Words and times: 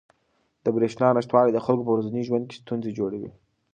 د 0.63 0.65
بریښنا 0.75 1.07
نشتوالی 1.17 1.51
د 1.53 1.59
خلکو 1.65 1.85
په 1.85 1.93
ورځني 1.95 2.21
ژوند 2.27 2.43
کې 2.49 2.59
ستونزې 2.61 2.91
جوړوي. 2.99 3.31